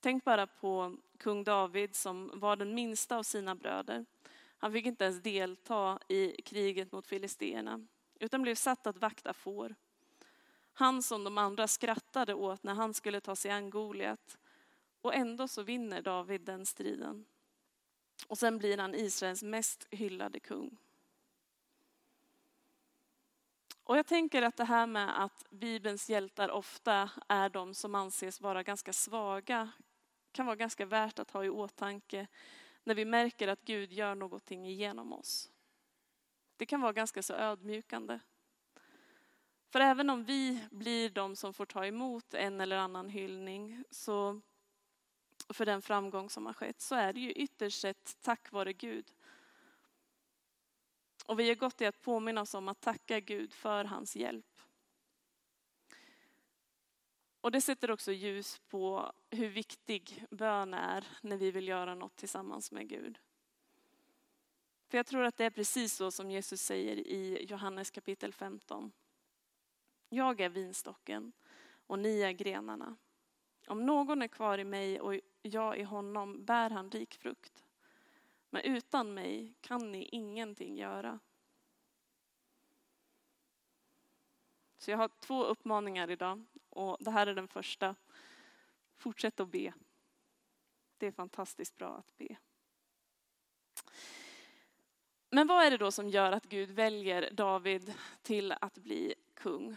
Tänk 0.00 0.24
bara 0.24 0.46
på 0.46 0.96
kung 1.18 1.44
David 1.44 1.96
som 1.96 2.30
var 2.34 2.56
den 2.56 2.74
minsta 2.74 3.16
av 3.16 3.22
sina 3.22 3.54
bröder. 3.54 4.06
Han 4.58 4.72
fick 4.72 4.86
inte 4.86 5.04
ens 5.04 5.22
delta 5.22 5.98
i 6.08 6.42
kriget 6.42 6.92
mot 6.92 7.06
filisterna, 7.06 7.86
utan 8.20 8.42
blev 8.42 8.54
satt 8.54 8.86
att 8.86 8.98
vakta 8.98 9.32
får. 9.32 9.74
Han 10.72 11.02
som 11.02 11.24
de 11.24 11.38
andra 11.38 11.68
skrattade 11.68 12.34
åt 12.34 12.62
när 12.62 12.74
han 12.74 12.94
skulle 12.94 13.20
ta 13.20 13.36
sig 13.36 13.50
an 13.50 13.70
Goliat. 13.70 14.38
Och 15.00 15.14
ändå 15.14 15.48
så 15.48 15.62
vinner 15.62 16.02
David 16.02 16.40
den 16.40 16.66
striden. 16.66 17.24
Och 18.26 18.38
sen 18.38 18.58
blir 18.58 18.78
han 18.78 18.94
Israels 18.94 19.42
mest 19.42 19.86
hyllade 19.90 20.40
kung. 20.40 20.76
Och 23.84 23.98
jag 23.98 24.06
tänker 24.06 24.42
att 24.42 24.56
det 24.56 24.64
här 24.64 24.86
med 24.86 25.24
att 25.24 25.44
Bibelns 25.50 26.10
hjältar 26.10 26.50
ofta 26.50 27.10
är 27.28 27.48
de 27.48 27.74
som 27.74 27.94
anses 27.94 28.40
vara 28.40 28.62
ganska 28.62 28.92
svaga 28.92 29.70
kan 30.32 30.46
vara 30.46 30.56
ganska 30.56 30.86
värt 30.86 31.18
att 31.18 31.30
ha 31.30 31.44
i 31.44 31.48
åtanke 31.48 32.26
när 32.84 32.94
vi 32.94 33.04
märker 33.04 33.48
att 33.48 33.64
Gud 33.64 33.92
gör 33.92 34.14
någonting 34.14 34.66
igenom 34.66 35.12
oss. 35.12 35.50
Det 36.56 36.66
kan 36.66 36.80
vara 36.80 36.92
ganska 36.92 37.22
så 37.22 37.34
ödmjukande. 37.34 38.18
För 39.70 39.80
även 39.80 40.10
om 40.10 40.24
vi 40.24 40.64
blir 40.70 41.10
de 41.10 41.36
som 41.36 41.54
får 41.54 41.66
ta 41.66 41.86
emot 41.86 42.34
en 42.34 42.60
eller 42.60 42.76
annan 42.76 43.08
hyllning 43.08 43.84
så 43.90 44.40
för 45.54 45.66
den 45.66 45.82
framgång 45.82 46.30
som 46.30 46.46
har 46.46 46.52
skett 46.52 46.80
så 46.80 46.94
är 46.94 47.12
det 47.12 47.20
ju 47.20 47.32
ytterst 47.32 47.80
sett 47.80 48.16
tack 48.20 48.52
vare 48.52 48.72
Gud. 48.72 49.12
Och 51.26 51.40
vi 51.40 51.50
är 51.50 51.54
gott 51.54 51.80
i 51.80 51.86
att 51.86 52.02
påminna 52.02 52.40
oss 52.40 52.54
om 52.54 52.68
att 52.68 52.80
tacka 52.80 53.20
Gud 53.20 53.52
för 53.52 53.84
hans 53.84 54.16
hjälp. 54.16 54.60
Och 57.40 57.50
det 57.50 57.60
sätter 57.60 57.90
också 57.90 58.12
ljus 58.12 58.60
på 58.68 59.12
hur 59.30 59.48
viktig 59.48 60.24
bön 60.30 60.74
är 60.74 61.06
när 61.22 61.36
vi 61.36 61.50
vill 61.50 61.68
göra 61.68 61.94
något 61.94 62.16
tillsammans 62.16 62.72
med 62.72 62.88
Gud. 62.88 63.18
För 64.88 64.98
jag 64.98 65.06
tror 65.06 65.24
att 65.24 65.36
det 65.36 65.44
är 65.44 65.50
precis 65.50 65.94
så 65.94 66.10
som 66.10 66.30
Jesus 66.30 66.62
säger 66.62 66.96
i 66.96 67.46
Johannes 67.48 67.90
kapitel 67.90 68.32
15. 68.32 68.92
Jag 70.08 70.40
är 70.40 70.48
vinstocken 70.48 71.32
och 71.86 71.98
ni 71.98 72.20
är 72.20 72.32
grenarna. 72.32 72.96
Om 73.66 73.86
någon 73.86 74.22
är 74.22 74.28
kvar 74.28 74.58
i 74.58 74.64
mig 74.64 75.00
och 75.00 75.20
jag 75.48 75.78
i 75.78 75.82
honom 75.82 76.44
bär 76.44 76.70
han 76.70 76.90
rik 76.90 77.14
frukt. 77.14 77.64
Men 78.50 78.62
utan 78.62 79.14
mig 79.14 79.54
kan 79.60 79.92
ni 79.92 80.08
ingenting 80.12 80.76
göra. 80.76 81.18
Så 84.78 84.90
jag 84.90 84.98
har 84.98 85.10
två 85.20 85.44
uppmaningar 85.44 86.10
idag 86.10 86.44
och 86.70 86.96
det 87.00 87.10
här 87.10 87.26
är 87.26 87.34
den 87.34 87.48
första. 87.48 87.94
Fortsätt 88.96 89.40
att 89.40 89.48
be. 89.48 89.72
Det 90.98 91.06
är 91.06 91.12
fantastiskt 91.12 91.76
bra 91.76 91.96
att 91.96 92.16
be. 92.18 92.36
Men 95.30 95.46
vad 95.46 95.66
är 95.66 95.70
det 95.70 95.76
då 95.76 95.92
som 95.92 96.08
gör 96.08 96.32
att 96.32 96.46
Gud 96.46 96.70
väljer 96.70 97.30
David 97.30 97.94
till 98.22 98.52
att 98.52 98.78
bli 98.78 99.14
kung? 99.34 99.76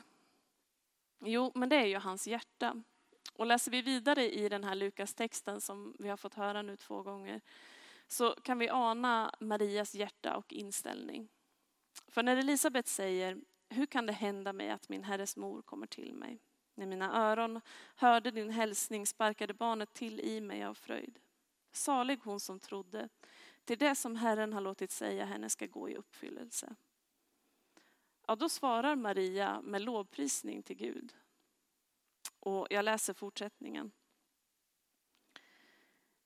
Jo, 1.20 1.52
men 1.56 1.70
det 1.70 1.76
är 1.76 1.86
ju 1.86 1.98
hans 1.98 2.28
hjärta. 2.28 2.84
Och 3.34 3.46
läser 3.46 3.72
vi 3.72 3.82
vidare 3.82 4.32
i 4.32 4.50
den 4.50 4.64
här 4.64 4.76
Lukas-texten 4.76 5.62
som 5.62 5.96
vi 6.00 6.10
har 6.10 6.18
fått 6.18 6.34
höra 6.34 6.62
nu 6.62 6.78
två 6.78 7.04
gånger 7.04 7.42
så 8.08 8.36
kan 8.44 8.60
vi 8.60 8.70
ana 8.70 9.36
Marias 9.40 9.96
hjärta 9.96 10.38
och 10.38 10.54
inställning. 10.54 11.30
För 12.08 12.24
när 12.24 12.38
Elisabet 12.38 12.88
säger, 12.88 13.38
hur 13.70 13.86
kan 13.86 14.06
det 14.06 14.14
hända 14.14 14.54
mig 14.54 14.70
att 14.70 14.90
min 14.90 15.04
herres 15.04 15.38
mor 15.38 15.62
kommer 15.62 15.88
till 15.88 16.14
mig? 16.14 16.40
När 16.76 16.86
mina 16.86 17.30
öron 17.30 17.62
hörde 17.96 18.32
din 18.32 18.50
hälsning 18.50 19.08
sparkade 19.08 19.54
barnet 19.54 19.94
till 19.94 20.20
i 20.20 20.42
mig 20.42 20.64
av 20.64 20.74
fröjd. 20.74 21.20
Salig 21.72 22.20
hon 22.24 22.40
som 22.40 22.60
trodde, 22.60 23.10
till 23.66 23.78
det 23.78 23.96
som 23.96 24.16
Herren 24.16 24.54
har 24.54 24.62
låtit 24.62 24.92
säga 24.92 25.26
henne 25.26 25.50
ska 25.50 25.66
gå 25.66 25.90
i 25.90 25.96
uppfyllelse. 25.96 26.76
Ja, 28.28 28.36
då 28.36 28.50
svarar 28.50 28.96
Maria 28.96 29.62
med 29.62 29.82
lovprisning 29.82 30.64
till 30.64 30.76
Gud. 30.76 31.14
Och 32.42 32.68
jag 32.70 32.86
läser 32.86 33.14
fortsättningen. 33.14 33.92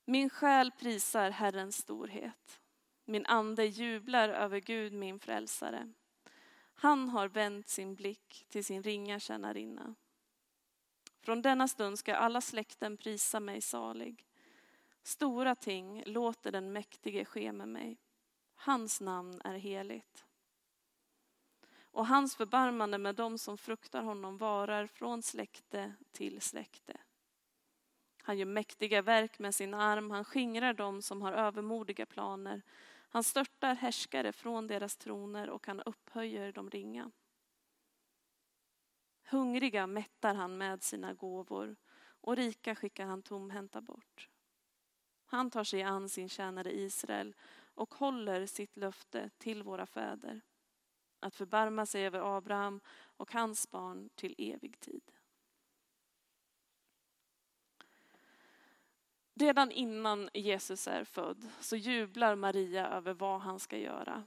Min 0.06 0.30
själ 0.30 0.72
prisar 0.72 1.30
Herrens 1.30 1.78
storhet. 1.78 2.62
Min 3.06 3.26
ande 3.26 3.66
jublar 3.66 4.30
över 4.30 4.60
Gud, 4.60 4.94
min 4.94 5.20
frälsare. 5.20 5.94
Han 6.74 7.10
har 7.10 7.28
vänt 7.28 7.70
sin 7.70 7.96
blick 7.96 8.46
till 8.50 8.66
sin 8.66 8.84
ringa 8.84 9.20
tjänarinna. 9.20 9.96
Från 11.22 11.42
denna 11.42 11.68
stund 11.68 12.00
ska 12.00 12.16
alla 12.16 12.42
släkten 12.42 12.98
prisa 12.98 13.40
mig 13.40 13.62
salig. 13.62 14.26
Stora 15.04 15.56
ting 15.56 16.04
låter 16.06 16.52
den 16.52 16.74
mäktige 16.74 17.26
ske 17.26 17.52
med 17.52 17.68
mig. 17.68 17.98
Hans 18.56 19.02
namn 19.02 19.42
är 19.44 19.56
heligt 19.56 20.25
och 21.96 22.08
hans 22.08 22.36
förbarmande 22.36 22.98
med 22.98 23.16
dem 23.16 23.38
som 23.38 23.58
fruktar 23.58 24.04
honom 24.04 24.38
varar 24.38 24.88
från 24.88 25.22
släkte 25.22 25.94
till 26.12 26.42
släkte. 26.42 26.98
Han 28.24 28.38
gör 28.38 28.46
mäktiga 28.46 29.02
verk 29.02 29.40
med 29.40 29.56
sin 29.56 29.74
arm, 29.74 30.12
han 30.12 30.26
skingrar 30.26 30.74
dem 30.74 31.02
som 31.02 31.22
har 31.22 31.34
övermodiga 31.34 32.06
planer. 32.06 32.62
Han 33.10 33.24
störtar 33.24 33.76
härskare 33.76 34.32
från 34.32 34.68
deras 34.68 34.98
troner 34.98 35.50
och 35.50 35.68
han 35.68 35.82
upphöjer 35.82 36.52
de 36.52 36.70
ringa. 36.70 37.12
Hungriga 39.24 39.88
mättar 39.88 40.36
han 40.36 40.58
med 40.58 40.84
sina 40.84 41.14
gåvor 41.14 41.76
och 42.22 42.36
rika 42.36 42.76
skickar 42.76 43.06
han 43.06 43.22
tomhänta 43.22 43.82
bort. 43.82 44.30
Han 45.26 45.52
tar 45.52 45.64
sig 45.64 45.84
an 45.84 46.10
sin 46.10 46.30
tjänare 46.30 46.72
Israel 46.76 47.36
och 47.76 47.94
håller 47.94 48.46
sitt 48.46 48.78
löfte 48.78 49.30
till 49.38 49.64
våra 49.64 49.86
fäder 49.86 50.42
att 51.26 51.36
förbarma 51.36 51.86
sig 51.86 52.06
över 52.06 52.38
Abraham 52.38 52.82
och 53.18 53.32
hans 53.32 53.72
barn 53.72 54.10
till 54.16 54.36
evig 54.38 54.80
tid. 54.80 55.12
Redan 59.34 59.72
innan 59.72 60.30
Jesus 60.34 60.88
är 60.88 61.04
född 61.04 61.50
så 61.60 61.76
jublar 61.76 62.36
Maria 62.36 62.88
över 62.88 63.14
vad 63.14 63.42
han 63.42 63.60
ska 63.60 63.78
göra. 63.78 64.24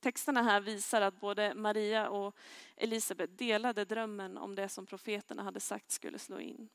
Texterna 0.00 0.42
här 0.42 0.60
visar 0.60 1.00
att 1.00 1.20
både 1.20 1.54
Maria 1.54 2.08
och 2.08 2.36
Elisabet 2.76 3.38
delade 3.38 3.84
drömmen 3.84 4.38
om 4.38 4.54
det 4.54 4.68
som 4.68 4.86
profeterna 4.86 5.42
hade 5.42 5.60
sagt 5.60 5.90
skulle 5.90 6.18
slå 6.18 6.40
in. 6.40 6.68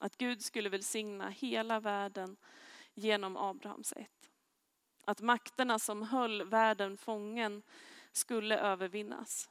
Att 0.00 0.16
Gud 0.16 0.42
skulle 0.42 0.68
välsigna 0.68 1.28
hela 1.28 1.80
världen 1.80 2.36
genom 2.94 3.36
Abrahams 3.36 3.92
ett. 3.92 4.30
Att 5.04 5.20
makterna 5.20 5.78
som 5.78 6.02
höll 6.02 6.44
världen 6.44 6.96
fången 6.96 7.62
skulle 8.12 8.58
övervinnas. 8.58 9.50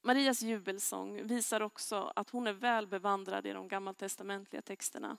Marias 0.00 0.42
jubelsång 0.42 1.26
visar 1.26 1.60
också 1.60 2.12
att 2.16 2.30
hon 2.30 2.46
är 2.46 2.52
väl 2.52 2.86
bevandrad 2.86 3.46
i 3.46 3.52
de 3.52 3.68
gammaltestamentliga 3.68 4.62
texterna. 4.62 5.16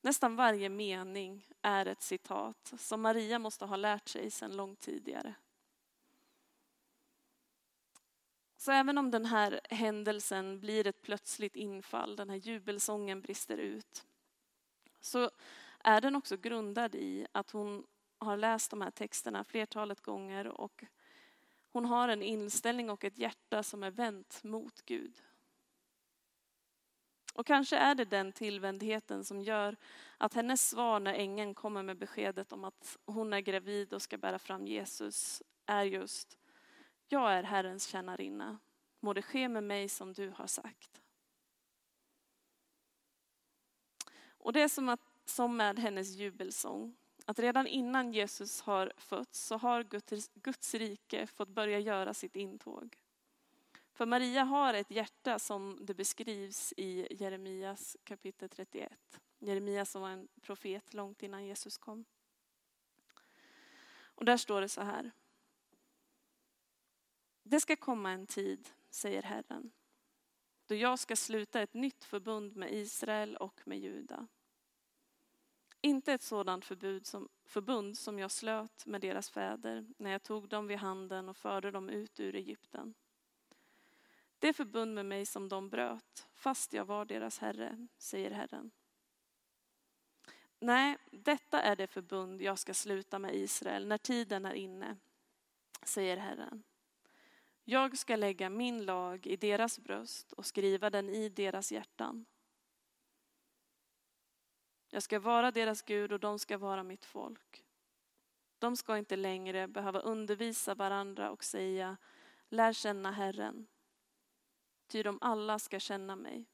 Nästan 0.00 0.36
varje 0.36 0.68
mening 0.68 1.46
är 1.62 1.86
ett 1.86 2.02
citat 2.02 2.72
som 2.78 3.00
Maria 3.00 3.38
måste 3.38 3.64
ha 3.64 3.76
lärt 3.76 4.08
sig 4.08 4.30
sedan 4.30 4.56
långt 4.56 4.80
tidigare. 4.80 5.34
Så 8.56 8.72
även 8.72 8.98
om 8.98 9.10
den 9.10 9.24
här 9.24 9.60
händelsen 9.70 10.60
blir 10.60 10.86
ett 10.86 11.02
plötsligt 11.02 11.56
infall, 11.56 12.16
den 12.16 12.30
här 12.30 12.36
jubelsången 12.36 13.20
brister 13.20 13.58
ut, 13.58 14.06
så 15.00 15.30
är 15.78 16.00
den 16.00 16.16
också 16.16 16.36
grundad 16.36 16.94
i 16.94 17.26
att 17.32 17.50
hon 17.50 17.86
har 18.18 18.36
läst 18.36 18.70
de 18.70 18.80
här 18.80 18.90
texterna 18.90 19.44
flertalet 19.44 20.00
gånger 20.00 20.46
och 20.46 20.84
hon 21.72 21.84
har 21.84 22.08
en 22.08 22.22
inställning 22.22 22.90
och 22.90 23.04
ett 23.04 23.18
hjärta 23.18 23.62
som 23.62 23.82
är 23.82 23.90
vänt 23.90 24.44
mot 24.44 24.82
Gud. 24.82 25.22
Och 27.34 27.46
kanske 27.46 27.76
är 27.76 27.94
det 27.94 28.04
den 28.04 28.32
tillvändheten 28.32 29.24
som 29.24 29.40
gör 29.40 29.76
att 30.18 30.34
hennes 30.34 30.68
svar 30.68 31.00
när 31.00 31.14
ängeln 31.14 31.54
kommer 31.54 31.82
med 31.82 31.98
beskedet 31.98 32.52
om 32.52 32.64
att 32.64 32.98
hon 33.06 33.32
är 33.32 33.40
gravid 33.40 33.92
och 33.92 34.02
ska 34.02 34.18
bära 34.18 34.38
fram 34.38 34.66
Jesus 34.66 35.42
är 35.66 35.84
just 35.84 36.38
Jag 37.08 37.32
är 37.32 37.42
Herrens 37.42 37.86
tjänarinna. 37.86 38.58
Må 39.00 39.12
det 39.12 39.22
ske 39.22 39.48
med 39.48 39.64
mig 39.64 39.88
som 39.88 40.12
du 40.12 40.30
har 40.30 40.46
sagt. 40.46 41.02
Och 44.28 44.52
det 44.52 44.60
är 44.60 44.68
som, 44.68 44.88
att, 44.88 45.00
som 45.24 45.56
med 45.56 45.78
hennes 45.78 46.08
jubelsång. 46.08 46.96
Att 47.28 47.38
redan 47.38 47.66
innan 47.66 48.12
Jesus 48.12 48.60
har 48.60 48.92
fötts 48.96 49.40
så 49.40 49.56
har 49.56 49.82
Guds, 49.84 50.30
Guds 50.34 50.74
rike 50.74 51.26
fått 51.26 51.48
börja 51.48 51.78
göra 51.78 52.14
sitt 52.14 52.36
intåg. 52.36 52.96
För 53.92 54.06
Maria 54.06 54.44
har 54.44 54.74
ett 54.74 54.90
hjärta 54.90 55.38
som 55.38 55.78
det 55.80 55.94
beskrivs 55.94 56.74
i 56.76 57.06
Jeremias 57.10 57.96
kapitel 58.04 58.48
31. 58.48 59.20
Jeremia 59.38 59.84
som 59.84 60.02
var 60.02 60.08
en 60.08 60.28
profet 60.40 60.94
långt 60.94 61.22
innan 61.22 61.44
Jesus 61.44 61.78
kom. 61.78 62.04
Och 63.98 64.24
där 64.24 64.36
står 64.36 64.60
det 64.60 64.68
så 64.68 64.82
här. 64.82 65.10
Det 67.42 67.60
ska 67.60 67.76
komma 67.76 68.10
en 68.10 68.26
tid, 68.26 68.68
säger 68.90 69.22
Herren, 69.22 69.70
då 70.66 70.74
jag 70.74 70.98
ska 70.98 71.16
sluta 71.16 71.60
ett 71.60 71.74
nytt 71.74 72.04
förbund 72.04 72.56
med 72.56 72.72
Israel 72.72 73.36
och 73.36 73.60
med 73.64 73.78
Juda. 73.78 74.26
Inte 75.80 76.12
ett 76.12 76.22
sådant 76.22 76.64
förbud 76.64 77.06
som, 77.06 77.28
förbund 77.44 77.98
som 77.98 78.18
jag 78.18 78.30
slöt 78.30 78.86
med 78.86 79.00
deras 79.00 79.30
fäder 79.30 79.86
när 79.96 80.10
jag 80.10 80.22
tog 80.22 80.48
dem 80.48 80.66
vid 80.66 80.78
handen 80.78 81.28
och 81.28 81.36
förde 81.36 81.70
dem 81.70 81.88
ut 81.88 82.20
ur 82.20 82.34
Egypten. 82.34 82.94
Det 84.38 84.52
förbund 84.52 84.94
med 84.94 85.06
mig 85.06 85.26
som 85.26 85.48
de 85.48 85.68
bröt, 85.68 86.28
fast 86.34 86.72
jag 86.72 86.84
var 86.84 87.04
deras 87.04 87.38
herre, 87.38 87.86
säger 87.98 88.30
Herren. 88.30 88.70
Nej, 90.60 90.98
detta 91.10 91.62
är 91.62 91.76
det 91.76 91.86
förbund 91.86 92.42
jag 92.42 92.58
ska 92.58 92.74
sluta 92.74 93.18
med 93.18 93.34
Israel 93.34 93.86
när 93.86 93.98
tiden 93.98 94.46
är 94.46 94.54
inne, 94.54 94.96
säger 95.82 96.16
Herren. 96.16 96.62
Jag 97.64 97.98
ska 97.98 98.16
lägga 98.16 98.50
min 98.50 98.84
lag 98.84 99.26
i 99.26 99.36
deras 99.36 99.78
bröst 99.78 100.32
och 100.32 100.46
skriva 100.46 100.90
den 100.90 101.08
i 101.08 101.28
deras 101.28 101.72
hjärtan. 101.72 102.26
Jag 104.90 105.02
ska 105.02 105.20
vara 105.20 105.50
deras 105.50 105.82
Gud 105.82 106.12
och 106.12 106.20
de 106.20 106.38
ska 106.38 106.58
vara 106.58 106.82
mitt 106.82 107.04
folk. 107.04 107.64
De 108.58 108.76
ska 108.76 108.98
inte 108.98 109.16
längre 109.16 109.68
behöva 109.68 110.00
undervisa 110.00 110.74
varandra 110.74 111.30
och 111.30 111.44
säga 111.44 111.96
lär 112.48 112.72
känna 112.72 113.10
Herren. 113.10 113.66
Ty 114.86 115.02
de 115.02 115.18
alla 115.20 115.58
ska 115.58 115.80
känna 115.80 116.16
mig. 116.16 116.46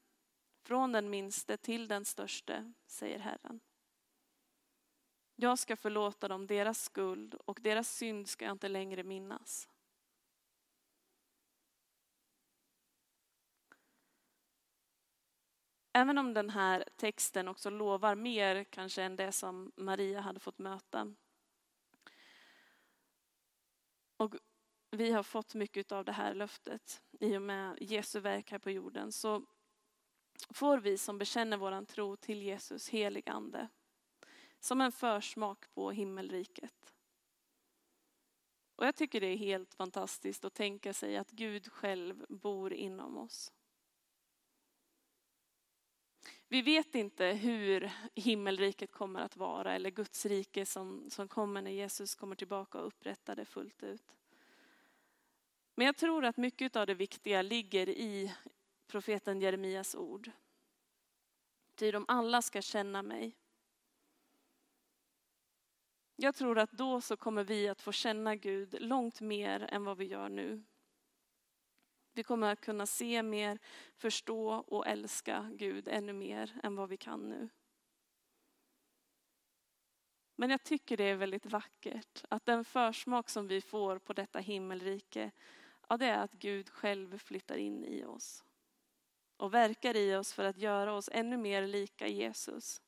Från 0.63 0.91
den 0.91 1.09
minste 1.09 1.57
till 1.57 1.87
den 1.87 2.05
störste, 2.05 2.73
säger 2.87 3.19
Herren. 3.19 3.59
Jag 5.35 5.59
ska 5.59 5.75
förlåta 5.75 6.27
dem 6.27 6.47
deras 6.47 6.83
skuld 6.83 7.33
och 7.33 7.59
deras 7.61 7.89
synd 7.89 8.29
ska 8.29 8.45
jag 8.45 8.51
inte 8.51 8.69
längre 8.69 9.03
minnas. 9.03 9.69
Även 15.95 16.17
om 16.17 16.33
den 16.33 16.49
här 16.49 16.85
texten 16.95 17.47
också 17.47 17.69
lovar 17.69 18.15
mer 18.15 18.63
kanske 18.63 19.03
än 19.03 19.15
det 19.15 19.31
som 19.31 19.71
Maria 19.75 20.21
hade 20.21 20.39
fått 20.39 20.59
möta. 20.59 21.15
Och 24.17 24.35
vi 24.91 25.11
har 25.11 25.23
fått 25.23 25.55
mycket 25.55 25.91
av 25.91 26.05
det 26.05 26.11
här 26.11 26.33
löftet 26.33 27.03
i 27.19 27.37
och 27.37 27.41
med 27.41 27.77
Jesu 27.81 28.19
verk 28.19 28.51
här 28.51 28.59
på 28.59 28.71
jorden. 28.71 29.11
Så 29.11 29.45
får 30.49 30.77
vi 30.77 30.97
som 30.97 31.17
bekänner 31.17 31.57
våran 31.57 31.85
tro 31.85 32.15
till 32.15 32.43
Jesus 32.43 32.89
helig 32.89 33.29
ande 33.29 33.69
som 34.59 34.81
en 34.81 34.91
försmak 34.91 35.73
på 35.73 35.91
himmelriket. 35.91 36.93
Och 38.75 38.85
jag 38.85 38.95
tycker 38.95 39.21
det 39.21 39.27
är 39.27 39.37
helt 39.37 39.73
fantastiskt 39.73 40.45
att 40.45 40.53
tänka 40.53 40.93
sig 40.93 41.17
att 41.17 41.31
Gud 41.31 41.71
själv 41.71 42.25
bor 42.29 42.73
inom 42.73 43.17
oss. 43.17 43.51
Vi 46.47 46.61
vet 46.61 46.95
inte 46.95 47.25
hur 47.25 47.91
himmelriket 48.15 48.91
kommer 48.91 49.21
att 49.21 49.37
vara 49.37 49.75
eller 49.75 49.89
Guds 49.89 50.25
rike 50.25 50.65
som, 50.65 51.09
som 51.09 51.27
kommer 51.27 51.61
när 51.61 51.71
Jesus 51.71 52.15
kommer 52.15 52.35
tillbaka 52.35 52.79
och 52.79 52.87
upprättar 52.87 53.35
det 53.35 53.45
fullt 53.45 53.83
ut. 53.83 54.15
Men 55.75 55.85
jag 55.85 55.97
tror 55.97 56.25
att 56.25 56.37
mycket 56.37 56.75
av 56.75 56.87
det 56.87 56.93
viktiga 56.93 57.41
ligger 57.41 57.89
i 57.89 58.35
profeten 58.87 59.41
Jeremias 59.41 59.95
ord. 59.95 60.31
Ty 61.75 61.91
de 61.91 62.05
alla 62.07 62.41
ska 62.41 62.61
känna 62.61 63.03
mig. 63.03 63.37
Jag 66.15 66.35
tror 66.35 66.59
att 66.59 66.71
då 66.71 67.01
så 67.01 67.17
kommer 67.17 67.43
vi 67.43 67.67
att 67.67 67.81
få 67.81 67.91
känna 67.91 68.35
Gud 68.35 68.75
långt 68.79 69.21
mer 69.21 69.67
än 69.69 69.85
vad 69.85 69.97
vi 69.97 70.05
gör 70.05 70.29
nu. 70.29 70.63
Vi 72.15 72.23
kommer 72.23 72.51
att 72.51 72.61
kunna 72.61 72.85
se 72.85 73.23
mer, 73.23 73.59
förstå 73.95 74.49
och 74.49 74.87
älska 74.87 75.51
Gud 75.53 75.87
ännu 75.87 76.13
mer 76.13 76.59
än 76.63 76.75
vad 76.75 76.89
vi 76.89 76.97
kan 76.97 77.29
nu. 77.29 77.49
Men 80.35 80.49
jag 80.49 80.63
tycker 80.63 80.97
det 80.97 81.03
är 81.03 81.15
väldigt 81.15 81.45
vackert 81.45 82.23
att 82.29 82.45
den 82.45 82.65
försmak 82.65 83.29
som 83.29 83.47
vi 83.47 83.61
får 83.61 83.99
på 83.99 84.13
detta 84.13 84.39
himmelrike, 84.39 85.31
ja 85.89 85.97
det 85.97 86.05
är 86.05 86.17
att 86.17 86.31
Gud 86.31 86.69
själv 86.69 87.17
flyttar 87.17 87.57
in 87.57 87.85
i 87.85 88.05
oss. 88.05 88.43
Och 89.37 89.53
verkar 89.53 89.95
i 89.95 90.15
oss 90.15 90.33
för 90.33 90.43
att 90.43 90.57
göra 90.57 90.93
oss 90.93 91.09
ännu 91.13 91.37
mer 91.37 91.67
lika 91.67 92.07
Jesus. 92.07 92.81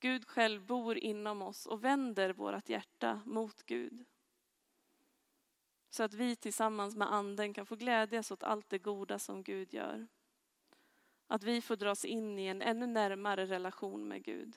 Gud 0.00 0.28
själv 0.28 0.66
bor 0.66 0.98
inom 0.98 1.42
oss 1.42 1.66
och 1.66 1.84
vänder 1.84 2.30
vårt 2.30 2.68
hjärta 2.68 3.20
mot 3.24 3.62
Gud. 3.62 4.04
Så 5.94 6.02
att 6.02 6.14
vi 6.14 6.36
tillsammans 6.36 6.96
med 6.96 7.12
anden 7.12 7.54
kan 7.54 7.66
få 7.66 7.76
glädjas 7.76 8.30
åt 8.30 8.42
allt 8.42 8.70
det 8.70 8.78
goda 8.78 9.18
som 9.18 9.42
Gud 9.42 9.74
gör. 9.74 10.06
Att 11.26 11.42
vi 11.42 11.60
får 11.60 11.76
dras 11.76 12.04
in 12.04 12.38
i 12.38 12.46
en 12.46 12.62
ännu 12.62 12.86
närmare 12.86 13.46
relation 13.46 14.08
med 14.08 14.24
Gud. 14.24 14.56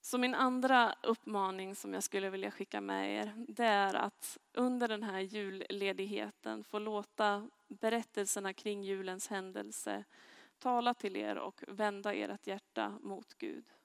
Så 0.00 0.18
min 0.18 0.34
andra 0.34 0.94
uppmaning 1.02 1.74
som 1.74 1.94
jag 1.94 2.02
skulle 2.02 2.30
vilja 2.30 2.50
skicka 2.50 2.80
med 2.80 3.20
er, 3.20 3.44
det 3.48 3.66
är 3.66 3.94
att 3.94 4.38
under 4.52 4.88
den 4.88 5.02
här 5.02 5.20
julledigheten 5.20 6.64
få 6.64 6.78
låta 6.78 7.50
berättelserna 7.68 8.52
kring 8.52 8.82
julens 8.82 9.28
händelse 9.28 10.04
tala 10.58 10.94
till 10.94 11.16
er 11.16 11.36
och 11.38 11.64
vända 11.68 12.14
ert 12.14 12.46
hjärta 12.46 12.98
mot 13.02 13.34
Gud. 13.34 13.77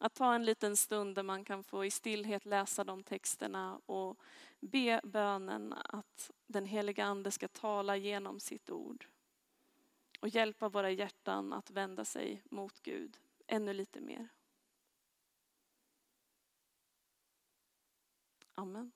Att 0.00 0.14
ta 0.14 0.34
en 0.34 0.44
liten 0.44 0.76
stund 0.76 1.14
där 1.14 1.22
man 1.22 1.44
kan 1.44 1.64
få 1.64 1.84
i 1.84 1.90
stillhet 1.90 2.44
läsa 2.44 2.84
de 2.84 3.02
texterna 3.02 3.80
och 3.86 4.18
be 4.60 5.00
bönen 5.04 5.72
att 5.72 6.30
den 6.46 6.66
heliga 6.66 7.04
ande 7.04 7.30
ska 7.30 7.48
tala 7.48 7.96
genom 7.96 8.40
sitt 8.40 8.70
ord. 8.70 9.06
Och 10.20 10.28
hjälpa 10.28 10.68
våra 10.68 10.90
hjärtan 10.90 11.52
att 11.52 11.70
vända 11.70 12.04
sig 12.04 12.42
mot 12.44 12.80
Gud 12.82 13.18
ännu 13.46 13.72
lite 13.72 14.00
mer. 14.00 14.28
Amen. 18.54 18.92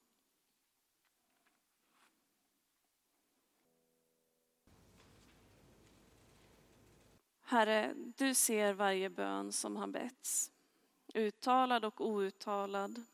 Herre, 7.41 7.95
du 7.97 8.35
ser 8.35 8.73
varje 8.73 9.11
bön 9.11 9.53
som 9.53 9.77
har 9.77 9.87
betts 9.87 10.53
uttalad 11.15 11.85
och 11.85 12.01
outtalad. 12.01 13.05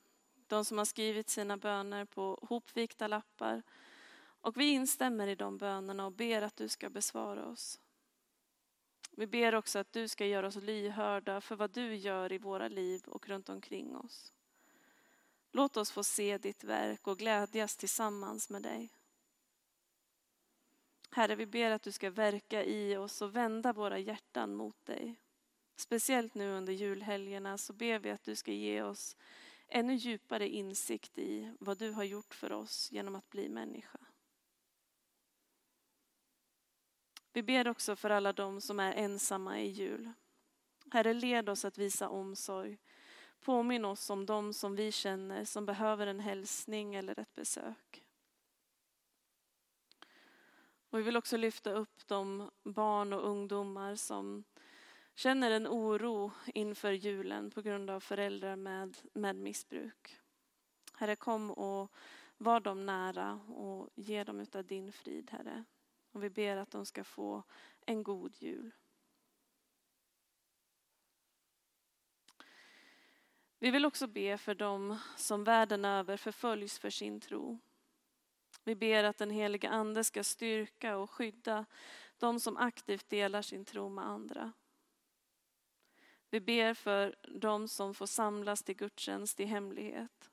De 0.46 0.64
som 0.64 0.78
har 0.78 0.84
skrivit 0.84 1.28
sina 1.28 1.56
böner 1.56 2.04
på 2.04 2.38
hopvikta 2.42 3.08
lappar 3.08 3.62
Och 4.40 4.56
vi 4.56 4.70
instämmer 4.70 5.26
i 5.26 5.34
de 5.34 5.58
bönerna 5.58 6.06
och 6.06 6.12
ber 6.12 6.42
att 6.42 6.56
du 6.56 6.68
ska 6.68 6.90
besvara 6.90 7.46
oss. 7.46 7.80
Vi 9.10 9.26
ber 9.26 9.54
också 9.54 9.78
att 9.78 9.92
du 9.92 10.08
ska 10.08 10.26
göra 10.26 10.46
oss 10.46 10.56
lyhörda 10.56 11.40
för 11.40 11.56
vad 11.56 11.70
du 11.70 11.94
gör 11.94 12.32
i 12.32 12.38
våra 12.38 12.68
liv 12.68 13.02
och 13.06 13.28
runt 13.28 13.48
omkring 13.48 13.96
oss. 13.96 14.32
Låt 15.52 15.76
oss 15.76 15.90
få 15.90 16.04
se 16.04 16.38
ditt 16.38 16.64
verk 16.64 17.06
och 17.06 17.18
glädjas 17.18 17.76
tillsammans 17.76 18.50
med 18.50 18.62
dig. 18.62 18.90
Herre, 21.10 21.36
vi 21.36 21.46
ber 21.46 21.70
att 21.70 21.82
du 21.82 21.92
ska 21.92 22.10
verka 22.10 22.64
i 22.64 22.96
oss 22.96 23.22
och 23.22 23.36
vända 23.36 23.72
våra 23.72 23.98
hjärtan 23.98 24.54
mot 24.54 24.86
dig. 24.86 25.16
Speciellt 25.76 26.34
nu 26.34 26.52
under 26.52 26.72
julhelgerna 26.72 27.58
så 27.58 27.72
ber 27.72 27.98
vi 27.98 28.10
att 28.10 28.24
du 28.24 28.36
ska 28.36 28.52
ge 28.52 28.82
oss 28.82 29.16
ännu 29.68 29.94
djupare 29.94 30.48
insikt 30.48 31.18
i 31.18 31.52
vad 31.60 31.78
du 31.78 31.90
har 31.90 32.04
gjort 32.04 32.34
för 32.34 32.52
oss 32.52 32.92
genom 32.92 33.14
att 33.14 33.30
bli 33.30 33.48
människa. 33.48 33.98
Vi 37.32 37.42
ber 37.42 37.68
också 37.68 37.96
för 37.96 38.10
alla 38.10 38.32
de 38.32 38.60
som 38.60 38.80
är 38.80 38.92
ensamma 38.92 39.60
i 39.60 39.66
jul. 39.66 40.12
Herre, 40.90 41.12
led 41.12 41.48
oss 41.48 41.64
att 41.64 41.78
visa 41.78 42.08
omsorg. 42.08 42.78
Påminn 43.40 43.84
oss 43.84 44.10
om 44.10 44.26
de 44.26 44.52
som 44.52 44.76
vi 44.76 44.92
känner 44.92 45.44
som 45.44 45.66
behöver 45.66 46.06
en 46.06 46.20
hälsning 46.20 46.94
eller 46.94 47.18
ett 47.18 47.34
besök. 47.34 48.04
Och 50.90 50.98
vi 50.98 51.02
vill 51.02 51.16
också 51.16 51.36
lyfta 51.36 51.70
upp 51.70 52.06
de 52.06 52.50
barn 52.62 53.12
och 53.12 53.28
ungdomar 53.28 53.94
som 53.94 54.44
känner 55.16 55.50
en 55.50 55.66
oro 55.66 56.32
inför 56.46 56.92
julen 56.92 57.50
på 57.50 57.62
grund 57.62 57.90
av 57.90 58.00
föräldrar 58.00 58.56
med, 58.56 58.96
med 59.12 59.36
missbruk. 59.36 60.18
Herre, 60.94 61.16
kom 61.16 61.50
och 61.50 61.92
var 62.36 62.60
dem 62.60 62.86
nära 62.86 63.32
och 63.48 63.88
ge 63.94 64.24
dem 64.24 64.40
utav 64.40 64.64
din 64.64 64.92
frid, 64.92 65.30
Herre. 65.30 65.64
Och 66.12 66.24
vi 66.24 66.30
ber 66.30 66.56
att 66.56 66.70
de 66.70 66.86
ska 66.86 67.04
få 67.04 67.42
en 67.86 68.02
god 68.02 68.36
jul. 68.36 68.74
Vi 73.58 73.70
vill 73.70 73.86
också 73.86 74.06
be 74.06 74.38
för 74.38 74.54
dem 74.54 74.98
som 75.16 75.44
världen 75.44 75.84
över 75.84 76.16
förföljs 76.16 76.78
för 76.78 76.90
sin 76.90 77.20
tro. 77.20 77.58
Vi 78.64 78.74
ber 78.74 79.04
att 79.04 79.18
den 79.18 79.30
heliga 79.30 79.68
ande 79.68 80.04
ska 80.04 80.24
styrka 80.24 80.96
och 80.96 81.10
skydda 81.10 81.64
de 82.18 82.40
som 82.40 82.56
aktivt 82.56 83.08
delar 83.08 83.42
sin 83.42 83.64
tro 83.64 83.88
med 83.88 84.06
andra. 84.06 84.52
Vi 86.30 86.40
ber 86.40 86.74
för 86.74 87.16
de 87.28 87.68
som 87.68 87.94
får 87.94 88.06
samlas 88.06 88.62
till 88.62 88.76
gudstjänst 88.76 89.40
i 89.40 89.44
hemlighet. 89.44 90.30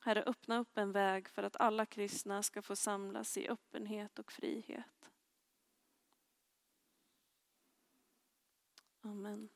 Herre, 0.00 0.22
öppna 0.22 0.58
upp 0.58 0.78
en 0.78 0.92
väg 0.92 1.28
för 1.28 1.42
att 1.42 1.56
alla 1.56 1.86
kristna 1.86 2.42
ska 2.42 2.62
få 2.62 2.76
samlas 2.76 3.36
i 3.36 3.48
öppenhet 3.48 4.18
och 4.18 4.32
frihet. 4.32 5.10
Amen. 9.00 9.48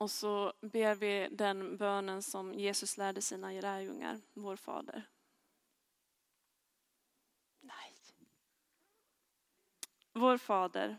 Och 0.00 0.10
så 0.10 0.52
ber 0.60 0.94
vi 0.94 1.28
den 1.30 1.76
bönen 1.76 2.22
som 2.22 2.54
Jesus 2.54 2.96
lärde 2.96 3.22
sina 3.22 3.50
lärjungar, 3.50 4.20
vår 4.32 4.56
Fader. 4.56 5.10
Nej. 7.60 7.96
Vår 10.12 10.38
Fader, 10.38 10.98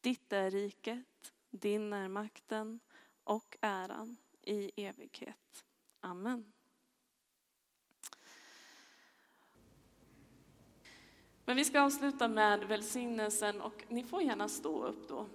Ditt 0.00 0.32
är 0.32 0.50
riket, 0.50 1.32
din 1.50 1.92
är 1.92 2.08
makten 2.08 2.80
och 3.24 3.56
äran 3.60 4.16
i 4.42 4.84
evighet. 4.84 5.64
Amen. 6.00 6.52
Men 11.44 11.56
vi 11.56 11.64
ska 11.64 11.80
avsluta 11.80 12.28
med 12.28 12.64
välsignelsen 12.64 13.60
och 13.60 13.84
ni 13.88 14.04
får 14.04 14.22
gärna 14.22 14.48
stå 14.48 14.84
upp 14.84 15.08
då. 15.08 15.26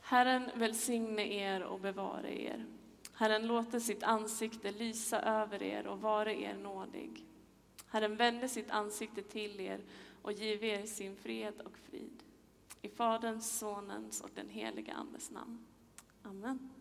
Herren 0.00 0.50
välsigne 0.54 1.22
er 1.22 1.62
och 1.62 1.80
bevare 1.80 2.42
er. 2.42 2.66
Herren 3.14 3.46
låter 3.46 3.80
sitt 3.80 4.02
ansikte 4.02 4.72
lysa 4.72 5.22
över 5.22 5.62
er 5.62 5.86
och 5.86 6.00
vare 6.00 6.40
er 6.40 6.54
nådig. 6.54 7.24
Herren 7.86 8.16
vände 8.16 8.48
sitt 8.48 8.70
ansikte 8.70 9.22
till 9.22 9.60
er 9.60 9.80
och 10.22 10.32
give 10.32 10.66
er 10.66 10.86
sin 10.86 11.16
fred 11.16 11.60
och 11.64 11.78
frid. 11.78 12.22
I 12.82 12.88
Faderns, 12.88 13.58
Sonens 13.58 14.20
och 14.20 14.30
den 14.34 14.48
helige 14.48 14.92
Andes 14.92 15.30
namn. 15.30 15.66
Amen. 16.22 16.79